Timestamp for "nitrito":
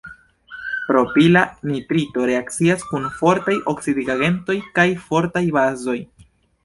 1.73-2.25